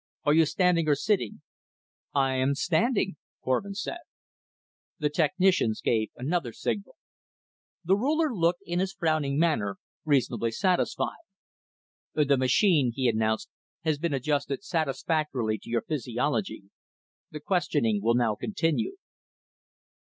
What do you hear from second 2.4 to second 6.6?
standing," Korvin said. The technicians gave another